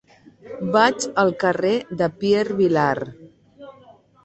Vaig 0.75 1.05
al 1.25 1.33
carrer 1.43 1.75
de 2.01 2.09
Pierre 2.23 2.59
Vilar. 2.65 2.97